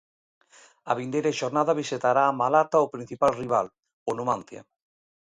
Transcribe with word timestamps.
A 0.91 0.93
vindeira 0.99 1.37
xornada 1.39 1.77
visitará 1.81 2.23
a 2.27 2.37
Malata 2.41 2.85
o 2.85 2.91
principal 2.95 3.31
rival, 3.41 3.67
o 4.09 4.11
Numancia. 4.17 4.61